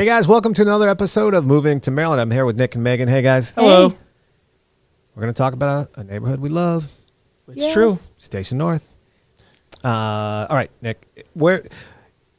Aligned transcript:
Hey 0.00 0.06
guys, 0.06 0.26
welcome 0.26 0.54
to 0.54 0.62
another 0.62 0.88
episode 0.88 1.34
of 1.34 1.44
Moving 1.44 1.78
to 1.82 1.90
Maryland. 1.90 2.22
I'm 2.22 2.30
here 2.30 2.46
with 2.46 2.56
Nick 2.56 2.74
and 2.74 2.82
Megan. 2.82 3.06
Hey 3.06 3.20
guys. 3.20 3.50
Hello. 3.50 3.88
We're 5.14 5.20
going 5.20 5.34
to 5.34 5.36
talk 5.36 5.52
about 5.52 5.90
a, 5.94 6.00
a 6.00 6.04
neighborhood 6.04 6.40
we 6.40 6.48
love, 6.48 6.90
It's 7.48 7.64
Yes. 7.64 7.74
true. 7.74 7.98
Station 8.16 8.56
North. 8.56 8.88
Uh, 9.84 10.46
all 10.48 10.56
right, 10.56 10.70
Nick. 10.80 11.06
Where 11.34 11.64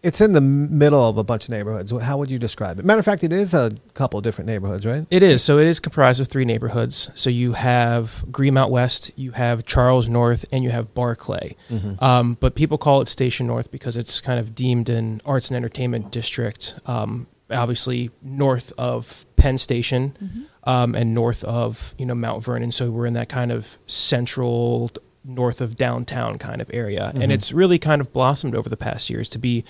it's 0.02 0.22
in 0.22 0.32
the 0.32 0.42
middle 0.42 1.08
of 1.08 1.20
a 1.20 1.24
bunch 1.24 1.44
of 1.44 1.52
neighborhoods. 1.52 1.92
How 2.02 2.18
would 2.18 2.32
you 2.32 2.40
describe 2.40 2.80
it? 2.80 2.86
Matter 2.86 2.98
of 2.98 3.06
fact, 3.06 3.24
it 3.24 3.32
is 3.32 3.54
a 3.54 3.72
couple 3.94 4.18
of 4.18 4.24
different 4.24 4.48
neighborhoods, 4.48 4.84
right? 4.84 5.06
It 5.12 5.22
is. 5.22 5.44
So 5.44 5.60
it 5.60 5.68
is 5.68 5.80
comprised 5.80 6.20
of 6.20 6.28
three 6.28 6.46
neighborhoods. 6.46 7.12
So 7.14 7.30
you 7.30 7.54
have 7.54 8.26
Greenmount 8.32 8.72
West, 8.72 9.12
you 9.16 9.34
have 9.34 9.66
Charles 9.66 10.10
North, 10.10 10.46
and 10.52 10.64
you 10.64 10.72
have 10.72 10.96
Barclay. 10.96 11.56
Mm-hmm. 11.70 12.04
Um, 12.04 12.38
but 12.40 12.56
people 12.56 12.80
call 12.80 13.02
it 13.02 13.08
Station 13.08 13.46
North 13.46 13.70
because 13.70 13.98
it's 13.98 14.20
kind 14.20 14.40
of 14.40 14.56
deemed 14.56 14.90
an 14.90 15.22
arts 15.28 15.52
and 15.52 15.58
entertainment 15.58 16.12
district. 16.12 16.74
Um, 16.88 17.28
obviously, 17.52 18.12
north 18.22 18.74
of 18.78 19.26
Penn 19.36 19.58
Station 19.58 20.16
Mm-hmm. 20.24 20.42
um, 20.70 20.96
and 20.96 21.14
north 21.14 21.44
of 21.44 21.94
you 21.98 22.06
know 22.06 22.16
Mount 22.16 22.44
Vernon. 22.44 22.72
So 22.72 22.90
we're 22.92 23.06
in 23.08 23.14
that 23.14 23.30
kind 23.30 23.52
of 23.52 23.78
central, 23.88 24.92
north 25.24 25.62
of 25.62 25.76
downtown 25.76 26.38
kind 26.38 26.62
of 26.62 26.70
area, 26.74 27.12
Mhm. 27.16 27.24
and 27.24 27.32
it's 27.32 27.52
really 27.52 27.80
kind 27.80 28.02
of 28.02 28.12
blossomed 28.14 28.56
over 28.56 28.70
the 28.70 28.78
past 28.78 29.10
years 29.10 29.30
to 29.30 29.38
be 29.40 29.64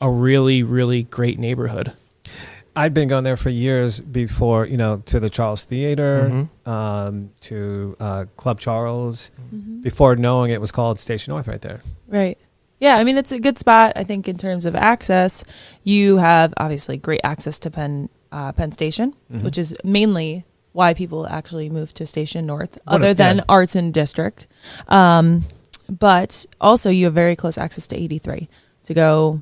a 0.00 0.10
really, 0.10 0.62
really 0.62 1.04
great 1.04 1.38
neighborhood. 1.38 1.92
I'd 2.76 2.92
been 2.92 3.06
going 3.08 3.22
there 3.22 3.36
for 3.36 3.50
years 3.50 4.00
before, 4.00 4.66
you 4.66 4.76
know, 4.76 4.96
to 5.06 5.20
the 5.20 5.30
Charles 5.30 5.62
Theater, 5.62 6.48
Mhm. 6.66 6.68
um, 6.68 7.30
to 7.42 7.96
uh, 8.00 8.24
Club 8.36 8.58
Charles, 8.58 9.30
Mhm. 9.54 9.82
before 9.82 10.16
knowing 10.16 10.50
it 10.50 10.60
was 10.60 10.72
called 10.72 10.98
Station 10.98 11.30
North 11.32 11.46
right 11.46 11.60
there. 11.60 11.82
Right. 12.08 12.36
Yeah, 12.84 12.96
I 12.96 13.04
mean 13.04 13.16
it's 13.16 13.32
a 13.32 13.38
good 13.40 13.58
spot. 13.58 13.94
I 13.96 14.04
think 14.04 14.28
in 14.28 14.36
terms 14.36 14.66
of 14.66 14.74
access, 14.76 15.42
you 15.84 16.18
have 16.18 16.52
obviously 16.58 16.96
great 16.98 17.22
access 17.24 17.58
to 17.60 17.70
Penn 17.70 18.10
uh, 18.30 18.52
Penn 18.52 18.72
Station, 18.72 19.14
Mhm. 19.32 19.42
which 19.42 19.56
is 19.56 19.74
mainly 19.84 20.44
why 20.72 20.92
people 20.92 21.26
actually 21.26 21.70
move 21.70 21.94
to 21.94 22.04
Station 22.04 22.44
North, 22.46 22.78
What 22.84 22.92
a- 22.92 22.96
other 22.96 23.14
than 23.14 23.36
yeah. 23.36 23.44
Arts 23.48 23.74
and 23.74 23.94
District. 23.94 24.46
Um, 24.88 25.44
but 25.88 26.44
also, 26.60 26.90
you 26.90 27.04
have 27.06 27.14
very 27.14 27.36
close 27.36 27.56
access 27.56 27.86
to 27.88 27.96
83 27.96 28.48
to 28.84 28.92
go 28.92 29.40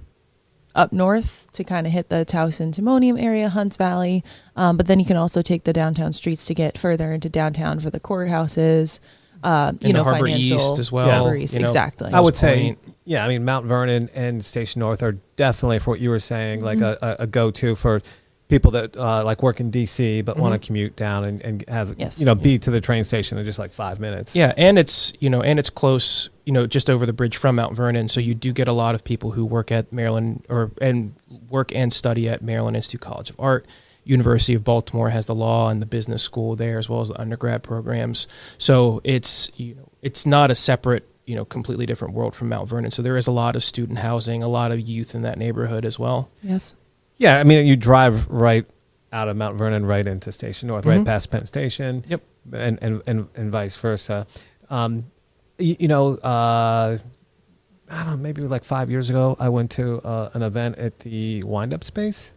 up 0.74 0.92
north 0.92 1.46
to 1.54 1.64
kind 1.64 1.86
of 1.86 1.92
hit 1.92 2.10
the 2.10 2.24
Towson 2.24 2.72
Timonium 2.72 3.20
area, 3.20 3.48
Hunts 3.48 3.77
Valley. 3.77 4.22
Um, 4.56 4.77
but 4.77 4.86
then 4.86 5.00
you 5.00 5.06
can 5.06 5.16
also 5.16 5.42
take 5.42 5.64
the 5.64 5.72
downtown 5.72 6.12
streets 6.12 6.46
to 6.46 6.54
get 6.54 6.78
further 6.78 7.12
into 7.12 7.28
downtown 7.28 7.80
for 7.80 7.90
the 7.90 8.00
courthouses. 8.00 9.00
Uh, 9.42 9.72
you 9.80 9.88
In 9.88 9.92
know, 9.94 10.00
the 10.00 10.04
Harbor 10.04 10.27
financial 10.27 10.56
East 10.58 10.78
as 10.78 10.92
well. 10.92 11.06
Yeah. 11.08 11.18
Harbor 11.18 11.36
East, 11.36 11.54
you 11.54 11.60
know. 11.60 11.66
exactly. 11.66 12.12
I 12.12 12.20
would 12.20 12.34
Rose 12.34 12.38
say, 12.40 12.64
Point. 12.64 12.91
Yeah. 13.05 13.25
I 13.25 13.28
mean, 13.28 13.45
Mount 13.45 13.67
Vernon 13.67 14.08
and 14.14 14.45
Station 14.45 14.81
North 14.81 15.03
are 15.03 15.12
definitely, 15.36 15.78
for 15.78 15.91
what 15.91 16.00
you 16.00 16.11
were 16.11 16.19
saying, 16.19 16.61
like 16.62 16.78
Mhm. 16.78 16.98
a, 17.03 17.06
a, 17.06 17.17
a 17.25 17.27
go-to 17.27 17.75
for 17.75 18.00
people 18.48 18.70
that 18.72 18.95
uh, 18.98 19.25
like 19.25 19.42
work 19.42 19.61
in 19.61 19.70
DC 19.70 20.20
but 20.22 20.36
want 20.36 20.55
Mhm. 20.55 20.61
to 20.61 20.67
commute 20.67 20.95
down 20.97 21.25
and, 21.25 21.41
and 21.41 21.64
have 21.69 21.95
Yes. 21.98 22.20
you 22.20 22.27
know 22.27 22.34
be 22.34 22.58
to 22.58 22.70
the 22.70 22.83
train 22.83 23.03
station 23.03 23.39
in 23.39 23.47
just 23.47 23.58
like 23.58 23.73
five 23.73 23.98
minutes. 23.98 24.36
Yeah, 24.36 24.53
and 24.58 24.78
it's 24.78 25.12
you 25.20 25.30
know, 25.30 25.41
and 25.41 25.58
it's 25.58 25.70
close, 25.70 26.28
you 26.45 26.53
know, 26.53 26.67
just 26.67 26.91
over 26.91 27.06
the 27.06 27.14
bridge 27.14 27.36
from 27.39 27.56
Mount 27.56 27.75
Vernon. 27.75 28.11
So 28.11 28.20
you 28.20 28.34
do 28.34 28.53
get 28.53 28.69
a 28.69 28.73
lot 28.75 28.95
of 28.95 29.05
people 29.05 29.30
who 29.30 29.47
work 29.47 29.73
at 29.73 29.91
Maryland 29.92 30.45
or 30.50 30.70
and 30.83 31.14
work 31.48 31.73
and 31.75 31.92
study 31.92 32.28
at 32.28 32.42
Maryland 32.42 32.77
Institute 32.77 33.00
College 33.00 33.30
of 33.30 33.36
Art. 33.41 33.64
University 34.05 34.53
of 34.53 34.64
Baltimore 34.64 35.11
has 35.11 35.27
the 35.27 35.34
law 35.34 35.69
and 35.69 35.80
the 35.80 35.86
business 35.86 36.23
school 36.23 36.56
there, 36.56 36.77
as 36.77 36.89
well 36.89 37.00
as 37.03 37.08
the 37.08 37.19
undergrad 37.20 37.62
programs. 37.62 38.27
So 38.58 39.00
it's 39.05 39.50
you 39.56 39.77
know, 39.77 39.89
it's 40.03 40.27
not 40.27 40.50
a 40.50 40.55
separate 40.56 41.06
you 41.26 41.34
know 41.36 41.44
completely 41.44 41.86
different 41.86 42.14
world 42.14 42.34
from 42.34 42.48
Mount 42.48 42.68
Vernon. 42.68 42.90
So 42.90 43.02
there 43.02 43.16
is 43.16 43.26
a 43.26 43.32
lot 43.32 43.56
of 43.56 43.62
student 43.64 43.98
housing, 44.00 44.42
a 44.42 44.48
lot 44.48 44.72
of 44.72 44.80
youth 44.80 45.14
in 45.14 45.22
that 45.22 45.38
neighborhood 45.38 45.84
as 45.84 45.98
well. 45.98 46.30
yes. 46.42 46.74
yeah. 47.16 47.38
I 47.38 47.44
mean, 47.44 47.66
you 47.66 47.76
drive 47.76 48.28
right 48.28 48.66
out 49.12 49.28
of 49.28 49.36
Mount 49.36 49.56
Vernon 49.56 49.84
right 49.86 50.06
into 50.06 50.32
Station 50.32 50.68
North, 50.68 50.86
right 50.86 51.00
Mhm. 51.00 51.04
past 51.04 51.30
Penn 51.30 51.44
Station. 51.44 52.02
Yep. 52.08 52.22
and 52.52 52.78
and 52.82 53.02
and, 53.06 53.28
and 53.36 53.50
vice 53.52 53.77
versa. 53.77 54.27
Um, 54.70 55.05
you, 55.58 55.77
you 55.80 55.88
know, 55.88 56.14
uh, 56.16 56.98
I 57.90 57.96
don't 58.05 58.06
know, 58.06 58.16
maybe 58.16 58.40
like 58.42 58.64
five 58.64 58.90
years 58.90 59.11
ago, 59.11 59.36
I 59.38 59.48
went 59.50 59.70
to 59.72 60.00
uh, 60.00 60.30
an 60.34 60.42
event 60.42 60.78
at 60.78 60.98
the 61.00 61.42
Wind 61.44 61.74
Up 61.74 61.84
Space. 61.84 62.32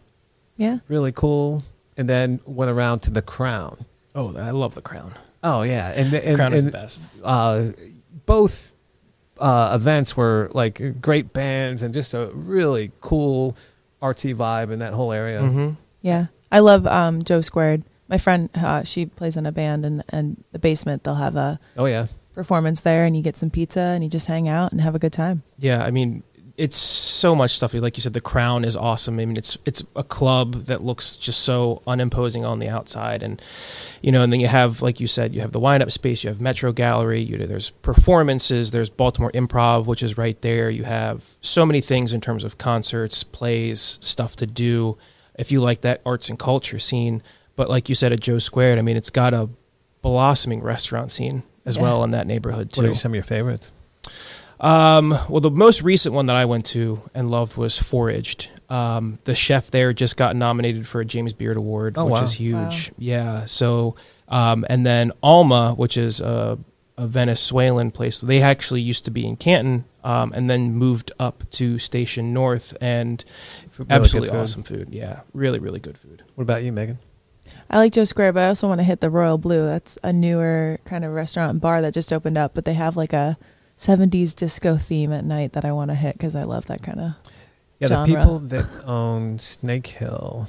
Yeah. 0.57 0.79
Really 0.89 1.11
cool, 1.13 1.63
and 1.97 2.07
then 2.09 2.39
went 2.45 2.69
around 2.69 2.99
to 3.03 3.09
the 3.11 3.21
Crown. 3.21 3.85
Oh, 4.13 4.35
I 4.37 4.51
love 4.51 4.75
the 4.75 4.81
Crown. 4.81 5.13
Oh 5.43 5.61
yeah, 5.63 5.91
and, 5.95 6.13
and, 6.13 6.35
Crown 6.35 6.53
is 6.53 6.63
and 6.65 6.73
the 6.73 6.77
best. 6.77 7.07
uh, 7.23 7.67
both 8.25 8.73
uh, 9.39 9.71
events 9.73 10.15
were 10.15 10.49
like 10.53 11.01
great 11.01 11.33
bands 11.33 11.83
and 11.83 11.93
just 11.93 12.13
a 12.13 12.27
really 12.33 12.91
cool 13.01 13.55
artsy 14.01 14.35
vibe 14.35 14.71
in 14.71 14.79
that 14.79 14.93
whole 14.93 15.11
area. 15.11 15.41
hmm 15.41 15.69
Yeah. 16.01 16.27
I 16.51 16.59
love 16.59 16.85
um, 16.87 17.21
Joe 17.23 17.41
Squared. 17.41 17.83
My 18.07 18.17
friend, 18.17 18.49
uh, 18.55 18.83
she 18.83 19.07
plays 19.07 19.35
in 19.35 19.45
a 19.47 19.51
band, 19.51 19.83
and 19.85 20.03
and 20.09 20.43
the 20.51 20.59
basement 20.59 21.03
they'll 21.03 21.15
have 21.15 21.35
a 21.35 21.59
Oh 21.75 21.85
yeah, 21.85 22.05
performance 22.35 22.81
there, 22.81 23.03
and 23.03 23.17
you 23.17 23.23
get 23.23 23.35
some 23.35 23.49
pizza, 23.49 23.81
and 23.81 24.03
you 24.03 24.09
just 24.09 24.27
hang 24.27 24.47
out 24.47 24.71
and 24.71 24.79
have 24.79 24.93
a 24.93 24.99
good 24.99 25.11
time. 25.11 25.41
Yeah, 25.57 25.83
I 25.83 25.89
mean, 25.89 26.21
it's 26.57 26.77
so 26.77 27.35
much 27.35 27.51
stuff. 27.57 27.73
Like 27.73 27.97
you 27.97 28.01
said, 28.01 28.13
the 28.13 28.21
Crown 28.21 28.63
is 28.63 28.77
awesome. 28.77 29.19
I 29.19 29.25
mean, 29.25 29.35
it's 29.35 29.57
it's 29.65 29.83
a 29.95 30.03
club 30.03 30.65
that 30.65 30.81
looks 30.83 31.17
just 31.17 31.41
so 31.41 31.81
unimposing 31.85 32.45
on 32.45 32.59
the 32.59 32.69
outside, 32.69 33.21
and 33.23 33.41
you 34.01 34.11
know, 34.11 34.21
and 34.21 34.31
then 34.31 34.39
you 34.39 34.47
have, 34.47 34.81
like 34.81 34.99
you 35.01 35.07
said, 35.07 35.35
you 35.35 35.41
have 35.41 35.51
the 35.51 35.59
wind 35.59 35.83
up 35.83 35.91
space, 35.91 36.23
you 36.23 36.29
have 36.29 36.39
Metro 36.39 36.71
Gallery, 36.71 37.21
you 37.21 37.37
know, 37.37 37.45
there's 37.45 37.71
performances, 37.71 38.71
there's 38.71 38.89
Baltimore 38.89 39.31
Improv, 39.33 39.85
which 39.85 40.01
is 40.01 40.17
right 40.17 40.39
there. 40.41 40.69
You 40.69 40.85
have 40.85 41.35
so 41.41 41.65
many 41.65 41.81
things 41.81 42.13
in 42.13 42.21
terms 42.21 42.43
of 42.45 42.57
concerts, 42.57 43.23
plays, 43.23 43.97
stuff 44.01 44.35
to 44.37 44.45
do. 44.47 44.97
If 45.37 45.51
you 45.51 45.59
like 45.59 45.81
that 45.81 46.01
arts 46.05 46.29
and 46.29 46.39
culture 46.39 46.79
scene, 46.79 47.21
but 47.57 47.69
like 47.69 47.89
you 47.89 47.95
said 47.95 48.13
at 48.13 48.21
Joe 48.21 48.39
Squared, 48.39 48.79
I 48.79 48.81
mean, 48.81 48.95
it's 48.95 49.09
got 49.09 49.33
a 49.33 49.49
blossoming 50.01 50.61
restaurant 50.61 51.11
scene 51.11 51.43
as 51.65 51.75
Yeah. 51.75 51.81
well 51.81 52.03
in 52.05 52.11
that 52.11 52.27
neighborhood 52.27 52.71
too. 52.71 52.81
what 52.83 52.89
are 52.91 52.93
some 52.93 53.11
of 53.11 53.15
your 53.15 53.23
favorites? 53.23 53.71
Um, 54.59 55.09
well, 55.29 55.41
the 55.41 55.51
most 55.51 55.81
recent 55.81 56.15
one 56.15 56.27
that 56.27 56.35
I 56.35 56.45
went 56.45 56.65
to 56.67 57.01
and 57.13 57.29
loved 57.29 57.57
was 57.57 57.77
Foraged. 57.77 58.49
Um, 58.69 59.19
the 59.25 59.35
chef 59.35 59.69
there 59.69 59.93
just 59.93 60.17
got 60.17 60.35
nominated 60.35 60.87
for 60.87 61.01
a 61.01 61.05
James 61.05 61.33
Beard 61.33 61.57
Award, 61.57 61.95
Oh, 61.97 62.05
which 62.05 62.13
wow. 62.13 62.23
is 62.23 62.33
huge. 62.33 62.91
Yeah. 62.97 63.45
So, 63.45 63.95
um, 64.27 64.65
and 64.69 64.85
then 64.85 65.11
Alma, 65.21 65.73
which 65.75 65.97
is 65.97 66.19
a, 66.21 66.57
a 66.97 67.05
Venezuelan 67.05 67.91
place. 67.91 68.19
They 68.19 68.41
actually 68.41 68.81
used 68.81 69.05
to 69.05 69.11
be 69.11 69.27
in 69.27 69.35
Canton, 69.35 69.85
um, 70.03 70.31
and 70.33 70.49
then 70.49 70.71
moved 70.73 71.11
up 71.19 71.43
to 71.51 71.77
Station 71.77 72.33
North, 72.33 72.75
and 72.81 73.23
Really 73.77 73.91
absolutely 73.91 74.29
food. 74.29 74.37
awesome 74.39 74.63
food. 74.63 74.87
Yeah, 74.91 75.21
really, 75.33 75.59
really 75.59 75.79
good 75.79 75.97
food. 75.97 76.23
What 76.35 76.43
about 76.43 76.63
you, 76.63 76.71
Megan? 76.71 76.97
I 77.69 77.77
like 77.77 77.91
Joe 77.93 78.03
Square, 78.05 78.33
but 78.33 78.43
I 78.43 78.47
also 78.47 78.67
want 78.67 78.79
to 78.79 78.83
hit 78.83 79.01
the 79.01 79.09
Royal 79.09 79.37
Blue. 79.37 79.65
That's 79.65 79.97
a 80.03 80.13
newer 80.13 80.79
kind 80.85 81.03
of 81.03 81.11
restaurant 81.13 81.51
and 81.51 81.61
bar 81.61 81.81
that 81.81 81.93
just 81.93 82.13
opened 82.13 82.37
up, 82.37 82.53
but 82.53 82.65
they 82.65 82.73
have 82.73 82.95
like 82.95 83.11
a 83.13 83.37
70s 83.77 84.33
disco 84.35 84.77
theme 84.77 85.11
at 85.11 85.25
night 85.25 85.53
that 85.53 85.65
I 85.65 85.71
want 85.71 85.91
to 85.91 85.95
hit 85.95 86.13
because 86.17 86.35
I 86.35 86.43
love 86.43 86.65
that 86.67 86.81
kind 86.83 86.99
of. 86.99 87.11
Yeah, 87.79 87.87
genre. 87.89 88.07
the 88.07 88.15
people 88.15 88.39
that 88.39 88.65
own 88.85 89.37
Snake 89.39 89.87
Hill, 89.87 90.47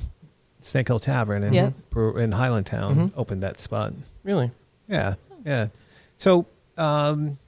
Snake 0.60 0.87
Hill 0.88 1.00
Tavern 1.00 1.42
in 1.42 1.53
Yep. 1.53 1.75
Brew- 1.91 2.16
in 2.19 2.31
Highlandtown 2.31 2.94
Mhm. 2.94 3.12
opened 3.16 3.42
that 3.42 3.59
spot. 3.60 3.92
Really. 4.22 4.53
Yeah, 4.88 5.14
yeah. 5.44 5.69
So, 6.16 6.47
um, 6.78 7.38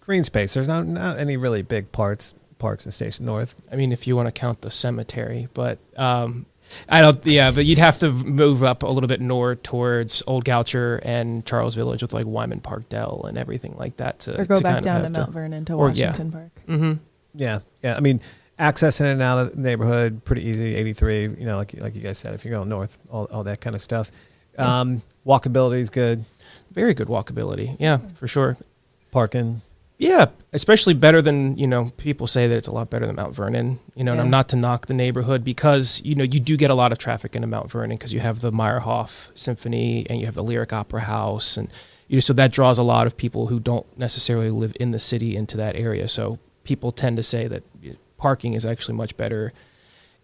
green 0.00 0.24
space. 0.24 0.54
There's 0.54 0.66
not 0.66 0.86
not 0.86 1.18
any 1.18 1.36
really 1.36 1.60
big 1.62 1.92
parts 1.92 2.34
parks 2.58 2.84
in 2.86 2.90
Station 2.90 3.24
North. 3.26 3.54
I 3.70 3.76
mean, 3.76 3.92
if 3.92 4.06
you 4.06 4.16
want 4.16 4.26
to 4.26 4.32
count 4.32 4.62
the 4.62 4.70
cemetery, 4.70 5.48
but 5.54 5.78
um, 5.96 6.46
I 6.88 7.00
don't. 7.00 7.24
Yeah, 7.26 7.50
but 7.50 7.64
you'd 7.64 7.78
have 7.78 7.98
to 7.98 8.10
move 8.10 8.62
up 8.62 8.82
a 8.82 8.88
little 8.88 9.08
bit 9.08 9.20
north 9.20 9.62
towards 9.62 10.22
Old 10.26 10.44
Goucher 10.44 11.00
and 11.02 11.44
Charles 11.44 11.74
Village 11.74 12.02
with 12.02 12.12
like 12.12 12.26
Wyman 12.26 12.60
Park 12.60 12.88
Dell 12.88 13.24
and 13.28 13.38
everything 13.38 13.74
like 13.78 13.96
that. 13.98 14.20
To 14.20 14.40
Or 14.40 14.44
go 14.44 14.56
to 14.56 14.62
back 14.62 14.74
kind 14.74 14.84
down 14.84 15.00
to 15.00 15.02
have 15.02 15.12
Mount 15.12 15.32
Vernon 15.32 15.64
to 15.66 15.74
or, 15.74 15.90
yeah. 15.90 16.08
Washington 16.10 16.32
Park. 16.32 16.50
Mm-hmm. 16.68 16.92
Yeah, 17.34 17.60
yeah. 17.82 17.96
I 17.96 18.00
mean, 18.00 18.20
access 18.58 19.00
in 19.00 19.06
and 19.06 19.22
out 19.22 19.38
of 19.38 19.52
the 19.52 19.60
neighborhood 19.60 20.24
pretty 20.24 20.44
easy. 20.46 20.74
83. 20.74 21.22
You 21.22 21.46
know, 21.46 21.56
like 21.56 21.80
like 21.80 21.94
you 21.94 22.02
guys 22.02 22.18
said, 22.18 22.34
if 22.34 22.44
you're 22.44 22.54
going 22.54 22.68
north, 22.68 22.98
all 23.10 23.24
all 23.26 23.44
that 23.44 23.60
kind 23.60 23.74
of 23.74 23.82
stuff. 23.82 24.10
Um, 24.56 25.02
walkability 25.24 25.78
is 25.80 25.90
good. 25.90 26.24
Very 26.72 26.92
good 26.94 27.08
walkability. 27.08 27.76
Yeah, 27.78 27.98
for 28.14 28.26
sure. 28.26 28.56
Parking. 29.10 29.62
Yeah, 29.98 30.26
especially 30.52 30.94
better 30.94 31.20
than 31.20 31.58
you 31.58 31.66
know. 31.66 31.90
People 31.96 32.28
say 32.28 32.46
that 32.46 32.56
it's 32.56 32.68
a 32.68 32.72
lot 32.72 32.88
better 32.88 33.04
than 33.04 33.16
Mount 33.16 33.34
Vernon. 33.34 33.80
You 33.96 34.04
know, 34.04 34.12
and 34.12 34.20
I'm 34.20 34.30
not 34.30 34.48
to 34.50 34.56
knock 34.56 34.86
the 34.86 34.94
neighborhood 34.94 35.42
because 35.42 36.00
you 36.04 36.14
know 36.14 36.22
you 36.22 36.38
do 36.38 36.56
get 36.56 36.70
a 36.70 36.74
lot 36.74 36.92
of 36.92 36.98
traffic 36.98 37.34
into 37.34 37.48
Mount 37.48 37.68
Vernon 37.68 37.96
because 37.96 38.12
you 38.12 38.20
have 38.20 38.40
the 38.40 38.52
Meyerhoff 38.52 39.30
Symphony 39.34 40.06
and 40.08 40.20
you 40.20 40.26
have 40.26 40.36
the 40.36 40.44
Lyric 40.44 40.72
Opera 40.72 41.00
House, 41.00 41.56
and 41.56 41.68
you 42.06 42.16
know, 42.16 42.20
so 42.20 42.32
that 42.34 42.52
draws 42.52 42.78
a 42.78 42.84
lot 42.84 43.08
of 43.08 43.16
people 43.16 43.48
who 43.48 43.58
don't 43.58 43.86
necessarily 43.98 44.50
live 44.50 44.76
in 44.78 44.92
the 44.92 45.00
city 45.00 45.34
into 45.34 45.56
that 45.56 45.74
area. 45.74 46.06
So 46.06 46.38
people 46.62 46.92
tend 46.92 47.16
to 47.16 47.22
say 47.24 47.48
that 47.48 47.64
parking 48.18 48.54
is 48.54 48.64
actually 48.64 48.94
much 48.94 49.16
better 49.16 49.52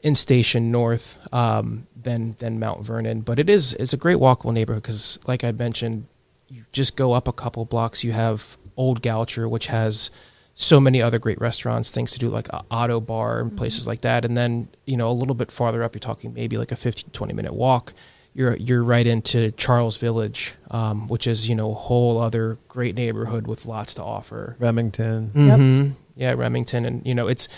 in 0.05 0.15
Station 0.15 0.71
North 0.71 1.19
um, 1.35 1.89
than 2.01 2.37
than 2.39 2.61
Mount 2.61 2.85
Vernon. 2.85 3.23
But 3.23 3.41
it 3.41 3.51
is 3.51 3.73
it's 3.75 3.93
a 3.93 3.97
great 3.97 4.19
walkable 4.19 4.53
neighborhood 4.53 4.85
because, 4.85 5.19
like 5.27 5.43
I 5.43 5.51
mentioned, 5.51 6.07
you 6.49 6.65
just 6.71 6.95
go 6.95 7.13
up 7.13 7.27
a 7.27 7.33
couple 7.33 7.65
blocks. 7.65 8.05
You 8.05 8.13
have 8.13 8.57
Old 8.77 9.03
Goucher, 9.03 9.49
which 9.49 9.67
has 9.69 10.11
so 10.55 10.79
many 10.79 11.03
other 11.03 11.19
great 11.19 11.41
restaurants, 11.41 11.91
things 11.91 12.13
to 12.13 12.19
do 12.19 12.29
like 12.29 12.49
a 12.51 12.65
Ottobar 12.71 13.41
and 13.41 13.57
places 13.57 13.87
like 13.87 14.03
that. 14.03 14.25
And 14.25 14.37
then, 14.37 14.69
you 14.87 14.97
know, 14.97 15.11
a 15.11 15.13
little 15.13 15.35
bit 15.35 15.51
farther 15.51 15.83
up, 15.83 15.95
you're 15.95 16.01
talking 16.01 16.33
maybe 16.33 16.57
like 16.57 16.71
a 16.71 16.77
15, 16.77 17.11
20 17.11 17.33
minute 17.33 17.55
walk. 17.55 17.93
You're, 18.35 18.57
you're 18.57 18.83
right 18.83 19.07
into 19.07 19.51
Charles 19.53 19.97
Village, 19.97 20.55
um, 20.71 21.09
which 21.09 21.27
is, 21.27 21.49
you 21.49 21.55
know, 21.55 21.71
a 21.73 21.75
whole 21.75 22.21
other 22.21 22.59
great 22.69 22.95
neighborhood 22.95 23.47
with 23.47 23.67
lots 23.67 23.95
to 23.95 24.03
offer. 24.03 24.57
Remington. 24.59 25.33
Yep. 25.35 25.59
hmm 25.59 25.89
Yeah, 26.17 26.35
Remington. 26.35 26.85
And, 26.85 27.05
you 27.07 27.15
know, 27.15 27.27
it's 27.29 27.49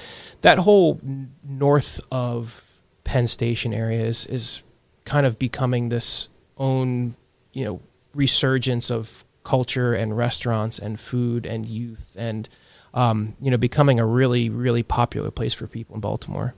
that 0.43 0.59
whole 0.59 1.01
north 1.43 2.01
of 2.11 2.65
Penn 3.05 3.27
Station 3.29 3.73
area 3.75 4.05
is, 4.05 4.25
is 4.27 4.63
kind 5.05 5.27
of 5.27 5.39
becoming 5.39 5.91
this 5.91 6.29
own, 6.59 7.17
you 7.53 7.65
know, 7.65 7.81
resurgence 8.15 8.91
of 8.91 9.25
culture 9.47 9.95
and 9.95 10.17
restaurants 10.17 10.79
and 10.79 10.99
food 10.99 11.47
and 11.47 11.65
youth 11.67 12.15
and, 12.19 12.49
um, 12.93 13.37
you 13.41 13.51
know, 13.51 13.57
becoming 13.57 14.01
a 14.01 14.05
really, 14.05 14.51
really 14.51 14.83
popular 14.83 15.31
place 15.31 15.55
for 15.55 15.67
people 15.69 15.95
in 15.95 16.01
Baltimore. 16.01 16.55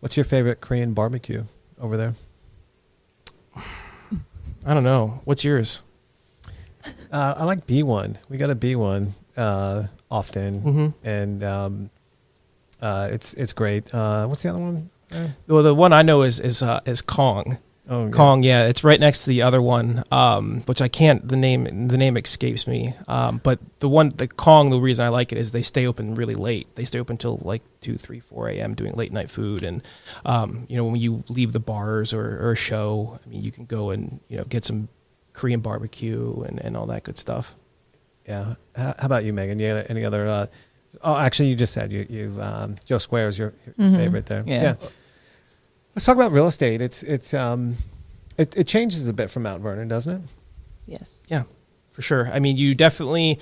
What's 0.00 0.16
your 0.16 0.24
favorite 0.24 0.60
Korean 0.60 0.92
barbecue 0.92 1.44
over 1.80 1.96
there? 1.96 2.14
I 4.64 4.74
don't 4.74 4.84
know. 4.84 5.20
What's 5.24 5.44
yours? 5.44 5.82
Uh, 7.12 7.34
I 7.36 7.44
like 7.44 7.66
B1. 7.66 8.16
We 8.28 8.36
got 8.38 8.50
a 8.50 8.56
B1 8.56 9.12
uh, 9.36 9.84
often, 10.10 10.60
Mm-hmm. 10.62 10.88
and 11.06 11.42
um, 11.42 11.90
uh, 12.80 13.08
it's 13.12 13.34
it's 13.34 13.52
great. 13.52 13.92
Uh, 13.94 14.26
what's 14.26 14.42
the 14.42 14.48
other 14.50 14.58
one? 14.58 14.90
Uh, 15.12 15.28
Well, 15.46 15.62
the 15.62 15.74
one 15.74 15.92
I 15.92 16.02
know 16.02 16.22
is 16.22 16.40
is 16.40 16.62
uh, 16.62 16.80
is 16.86 17.02
Kong. 17.02 17.58
Oh, 17.88 18.04
yeah. 18.06 18.10
Kong, 18.10 18.42
yeah, 18.42 18.66
it's 18.66 18.84
right 18.84 19.00
next 19.00 19.24
to 19.24 19.30
the 19.30 19.42
other 19.42 19.60
one, 19.62 20.04
um, 20.10 20.60
which 20.66 20.80
I 20.82 20.88
can't. 20.88 21.26
The 21.26 21.36
name 21.36 21.88
the 21.88 21.96
name 21.96 22.16
escapes 22.16 22.66
me. 22.66 22.94
Um, 23.08 23.40
but 23.42 23.58
the 23.80 23.88
one 23.88 24.10
the 24.10 24.28
Kong, 24.28 24.70
the 24.70 24.78
reason 24.80 25.04
I 25.04 25.08
like 25.08 25.32
it 25.32 25.38
is 25.38 25.52
they 25.52 25.62
stay 25.62 25.86
open 25.86 26.14
really 26.14 26.34
late. 26.34 26.74
They 26.76 26.84
stay 26.84 26.98
open 26.98 27.16
till 27.16 27.38
like 27.42 27.62
two, 27.80 27.96
three, 27.96 28.20
four 28.20 28.48
a.m. 28.48 28.74
doing 28.74 28.92
late 28.94 29.12
night 29.12 29.30
food, 29.30 29.62
and 29.62 29.82
um, 30.24 30.66
you 30.68 30.76
know 30.76 30.84
when 30.84 30.96
you 30.96 31.24
leave 31.28 31.52
the 31.52 31.60
bars 31.60 32.12
or, 32.12 32.38
or 32.44 32.52
a 32.52 32.56
show, 32.56 33.18
I 33.24 33.28
mean 33.28 33.42
you 33.42 33.52
can 33.52 33.64
go 33.64 33.90
and 33.90 34.20
you 34.28 34.36
know 34.36 34.44
get 34.44 34.64
some 34.64 34.88
Korean 35.32 35.60
barbecue 35.60 36.42
and, 36.46 36.58
and 36.60 36.76
all 36.76 36.86
that 36.86 37.04
good 37.04 37.18
stuff. 37.18 37.54
Yeah. 38.26 38.54
How, 38.76 38.94
how 38.98 39.06
about 39.06 39.24
you, 39.24 39.32
Megan? 39.32 39.58
You 39.58 39.72
got 39.74 39.90
any 39.90 40.04
other? 40.04 40.28
Uh, 40.28 40.46
oh, 41.02 41.16
actually, 41.16 41.48
you 41.48 41.56
just 41.56 41.72
said 41.72 41.90
you 41.92 42.06
you've 42.08 42.38
um, 42.38 42.76
Joe 42.84 42.98
Square 42.98 43.28
is 43.28 43.38
your, 43.38 43.54
your 43.64 43.74
Mhm. 43.88 43.96
favorite 43.96 44.26
there. 44.26 44.44
Yeah. 44.46 44.74
Let's 45.94 46.06
talk 46.06 46.16
about 46.16 46.32
real 46.32 46.46
estate. 46.46 46.80
It's 46.80 47.02
it's 47.02 47.34
um, 47.34 47.76
it, 48.36 48.56
it 48.56 48.66
changes 48.66 49.06
a 49.06 49.12
bit 49.12 49.30
from 49.30 49.42
Mount 49.42 49.62
Vernon, 49.62 49.88
doesn't 49.88 50.14
it? 50.14 50.22
Yes. 50.86 51.24
Yeah, 51.28 51.44
for 51.90 52.02
sure. 52.02 52.28
I 52.32 52.38
mean, 52.38 52.56
you 52.56 52.74
definitely 52.74 53.38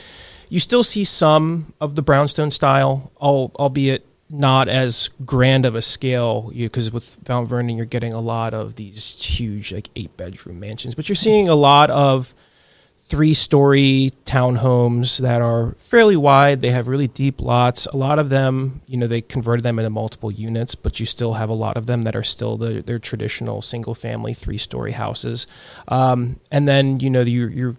you 0.48 0.60
still 0.60 0.82
see 0.82 1.04
some 1.04 1.72
of 1.80 1.94
the 1.94 2.02
brownstone 2.02 2.50
style, 2.50 3.12
al- 3.20 3.52
albeit 3.56 4.06
not 4.30 4.68
as 4.68 5.08
grand 5.24 5.64
of 5.64 5.74
a 5.74 5.82
scale. 5.82 6.50
You 6.54 6.68
because 6.68 6.90
with 6.90 7.28
Mount 7.28 7.48
Vernon, 7.48 7.76
you're 7.76 7.86
getting 7.86 8.12
a 8.12 8.20
lot 8.20 8.54
of 8.54 8.74
these 8.76 9.12
huge 9.22 9.72
like 9.72 9.90
eight 9.96 10.16
bedroom 10.16 10.60
mansions, 10.60 10.94
but 10.94 11.08
you're 11.08 11.16
seeing 11.16 11.48
a 11.48 11.54
lot 11.54 11.90
of 11.90 12.34
three 13.08 13.32
story 13.32 14.12
townhomes 14.26 15.20
that 15.20 15.40
are 15.40 15.74
fairly 15.78 16.16
wide. 16.16 16.60
They 16.60 16.70
have 16.70 16.88
really 16.88 17.08
deep 17.08 17.40
lots. 17.40 17.86
A 17.86 17.96
lot 17.96 18.18
of 18.18 18.28
them, 18.28 18.82
you 18.86 18.96
know, 18.98 19.06
they 19.06 19.22
converted 19.22 19.64
them 19.64 19.78
into 19.78 19.88
multiple 19.90 20.30
units, 20.30 20.74
but 20.74 21.00
you 21.00 21.06
still 21.06 21.34
have 21.34 21.48
a 21.48 21.54
lot 21.54 21.76
of 21.78 21.86
them 21.86 22.02
that 22.02 22.14
are 22.14 22.22
still 22.22 22.56
the, 22.58 22.82
their 22.82 22.98
traditional 22.98 23.62
single 23.62 23.94
family 23.94 24.34
three 24.34 24.58
story 24.58 24.92
houses. 24.92 25.46
Um, 25.88 26.38
and 26.50 26.68
then, 26.68 27.00
you 27.00 27.08
know, 27.08 27.22
you're, 27.22 27.48
you're 27.48 27.76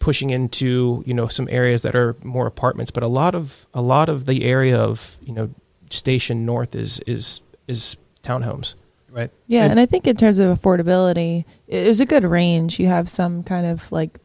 pushing 0.00 0.30
into, 0.30 1.04
you 1.06 1.14
know, 1.14 1.28
some 1.28 1.46
areas 1.50 1.82
that 1.82 1.94
are 1.94 2.16
more 2.24 2.48
apartments, 2.48 2.90
but 2.90 3.04
a 3.04 3.08
lot 3.08 3.36
of, 3.36 3.66
a 3.72 3.82
lot 3.82 4.08
of 4.08 4.26
the 4.26 4.44
area 4.44 4.76
of, 4.76 5.16
you 5.22 5.32
know, 5.32 5.48
station 5.90 6.44
north 6.44 6.74
is, 6.74 6.98
is, 7.06 7.40
is 7.68 7.96
townhomes. 8.24 8.74
Right. 9.12 9.30
Yeah, 9.46 9.62
And- 9.64 9.72
and 9.72 9.80
I 9.80 9.86
think 9.86 10.06
in 10.08 10.16
terms 10.16 10.40
of 10.40 10.50
affordability, 10.58 11.44
it 11.68 11.86
was 11.86 12.00
a 12.00 12.06
good 12.06 12.24
range. 12.24 12.80
You 12.80 12.86
have 12.88 13.08
some 13.08 13.44
kind 13.44 13.66
of 13.66 13.92
like 13.92 14.18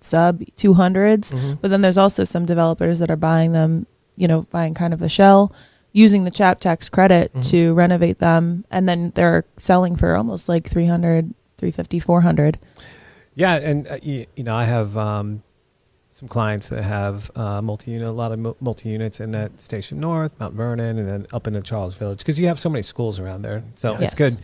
sub 0.00 0.40
200s, 0.56 1.58
but 1.60 1.70
then 1.70 1.80
there's 1.82 1.98
also 1.98 2.24
some 2.24 2.46
developers 2.46 2.98
that 3.00 3.10
are 3.10 3.16
buying 3.16 3.52
them, 3.52 3.86
you 4.16 4.28
know, 4.28 4.42
buying 4.50 4.74
kind 4.74 4.92
of 4.94 5.02
a 5.02 5.08
shell, 5.08 5.52
using 5.92 6.24
the 6.24 6.30
CHAP 6.30 6.60
tax 6.60 6.88
credit 6.88 7.32
Mhm. 7.34 7.50
to 7.50 7.74
renovate 7.74 8.18
them, 8.18 8.64
and 8.70 8.88
then 8.88 9.10
they're 9.14 9.44
selling 9.58 9.96
for 9.96 10.14
almost 10.16 10.48
like 10.48 10.68
300, 10.68 11.34
350, 11.56 11.98
400. 11.98 12.58
Yeah, 13.34 13.54
and 13.56 13.88
uh, 13.88 13.98
you, 14.02 14.26
you 14.36 14.44
know, 14.44 14.54
I 14.54 14.64
have 14.64 14.96
um, 14.96 15.42
some 16.10 16.28
clients 16.28 16.68
that 16.68 16.82
have 16.82 17.30
uh, 17.36 17.62
multi-unit, 17.62 18.06
a 18.08 18.12
lot 18.12 18.32
of 18.32 18.60
multi-units 18.60 19.20
in 19.20 19.30
that 19.32 19.60
Station 19.60 19.98
North, 20.00 20.38
Mount 20.40 20.54
Vernon, 20.54 20.98
and 20.98 21.08
then 21.08 21.26
up 21.32 21.46
into 21.46 21.60
Charles 21.62 21.96
Village 21.96 22.18
because 22.18 22.38
you 22.38 22.46
have 22.48 22.58
so 22.60 22.68
many 22.68 22.82
schools 22.82 23.18
around 23.20 23.42
there. 23.42 23.62
So 23.76 23.96
it's 23.96 24.14
good, 24.14 24.36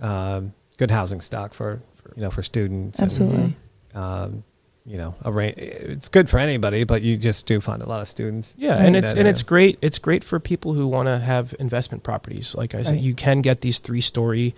um, 0.00 0.52
good 0.76 0.90
housing 0.90 1.20
stock 1.20 1.54
for, 1.54 1.80
for 1.94 2.12
you 2.16 2.22
know 2.22 2.30
for 2.30 2.42
students. 2.42 2.98
and, 2.98 3.06
Absolutely. 3.06 3.56
um, 3.94 4.44
you 4.86 4.98
know, 4.98 5.14
a 5.22 5.32
ra- 5.32 5.50
it's 5.56 6.08
good 6.08 6.28
for 6.28 6.38
anybody, 6.38 6.84
but 6.84 7.02
you 7.02 7.16
just 7.16 7.46
do 7.46 7.60
find 7.60 7.80
a 7.82 7.88
lot 7.88 8.02
of 8.02 8.08
students. 8.08 8.54
Yeah, 8.58 8.76
and 8.76 8.94
it's 8.96 9.12
that 9.12 9.18
and 9.18 9.26
it's 9.28 9.42
great. 9.42 9.78
It's 9.80 9.98
great 9.98 10.22
for 10.24 10.38
people 10.38 10.74
who 10.74 10.86
want 10.86 11.06
to 11.06 11.18
have 11.18 11.54
investment 11.58 12.02
properties. 12.02 12.54
Like 12.54 12.74
I 12.74 12.82
said, 12.82 12.92
Right. 12.94 13.00
you 13.02 13.14
can 13.14 13.40
get 13.40 13.62
these 13.62 13.78
three 13.78 14.00
story 14.02 14.54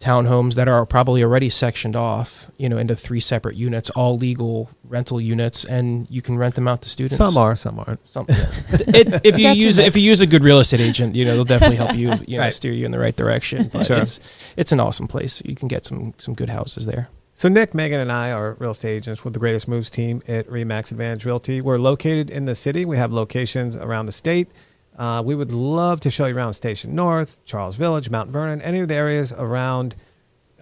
townhomes 0.00 0.54
that 0.54 0.68
are 0.68 0.84
probably 0.84 1.22
already 1.22 1.48
sectioned 1.48 1.96
off, 1.96 2.50
you 2.58 2.68
know, 2.68 2.76
into 2.78 2.94
three 2.94 3.20
separate 3.20 3.56
units, 3.56 3.88
all 3.90 4.18
legal 4.18 4.68
rental 4.84 5.20
units, 5.20 5.64
and 5.64 6.06
you 6.10 6.20
can 6.20 6.36
rent 6.36 6.56
them 6.56 6.68
out 6.68 6.82
to 6.82 6.88
students. 6.88 7.16
Some 7.16 7.36
are, 7.36 7.56
some 7.56 7.78
aren't. 7.78 8.06
Some, 8.06 8.26
it, 8.28 9.24
if 9.24 9.38
you 9.38 9.50
use 9.50 9.78
if 9.78 9.96
you 9.96 10.02
use 10.02 10.20
a 10.20 10.26
good 10.26 10.44
real 10.44 10.60
estate 10.60 10.80
agent, 10.80 11.14
you 11.14 11.24
know, 11.24 11.34
they'll 11.34 11.44
definitely 11.44 11.76
help 11.76 11.94
you, 11.96 12.12
you 12.26 12.36
know, 12.36 12.42
Right. 12.44 12.52
steer 12.54 12.72
you 12.72 12.84
in 12.84 12.90
the 12.92 12.98
right 12.98 13.16
direction. 13.16 13.70
But 13.72 13.86
Sure. 13.86 13.98
it's 13.98 14.20
it's 14.56 14.72
an 14.72 14.80
awesome 14.80 15.06
place. 15.08 15.42
You 15.44 15.54
can 15.56 15.68
get 15.68 15.84
some 15.86 16.12
some 16.18 16.34
good 16.34 16.48
houses 16.50 16.86
there. 16.86 17.08
So 17.36 17.48
Nick, 17.48 17.74
Megan, 17.74 17.98
and 17.98 18.12
I 18.12 18.30
are 18.30 18.54
real 18.60 18.70
estate 18.70 18.94
agents 18.94 19.24
with 19.24 19.32
the 19.32 19.40
Greatest 19.40 19.66
Moves 19.66 19.90
team 19.90 20.22
at 20.28 20.46
Remax 20.46 20.92
Advantage 20.92 21.24
Realty. 21.24 21.60
We're 21.60 21.78
located 21.78 22.30
in 22.30 22.44
the 22.44 22.54
city. 22.54 22.84
We 22.84 22.96
have 22.96 23.12
locations 23.12 23.76
around 23.76 24.06
the 24.06 24.12
state. 24.12 24.48
Uh, 24.96 25.20
we 25.26 25.34
would 25.34 25.50
love 25.50 25.98
to 26.00 26.12
show 26.12 26.26
you 26.26 26.36
around 26.36 26.54
Station 26.54 26.94
North, 26.94 27.44
Charles 27.44 27.74
Village, 27.74 28.08
Mount 28.08 28.30
Vernon, 28.30 28.62
any 28.62 28.78
of 28.78 28.86
the 28.86 28.94
areas 28.94 29.32
around, 29.32 29.96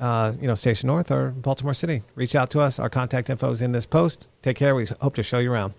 uh, 0.01 0.33
you 0.41 0.49
know, 0.49 0.55
Station 0.55 0.87
North 0.87 1.11
or 1.11 1.33
Baltimore 1.33 1.75
City. 1.75 2.05
Reach 2.15 2.35
out 2.35 2.51
to 2.53 2.61
us. 2.61 2.79
Our 2.79 2.89
contact 2.89 3.29
info 3.29 3.51
is 3.51 3.61
in 3.61 3.73
this 3.73 3.85
post. 3.85 4.27
Take 4.41 4.57
care. 4.57 4.75
We 4.75 4.87
hope 4.87 5.15
to 5.17 5.23
show 5.23 5.41
you 5.41 5.53
around. 5.53 5.75